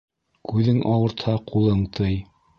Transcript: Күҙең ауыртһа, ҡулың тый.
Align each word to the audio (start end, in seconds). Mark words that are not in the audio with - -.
Күҙең 0.51 0.79
ауыртһа, 0.93 1.37
ҡулың 1.53 1.87
тый. 2.01 2.19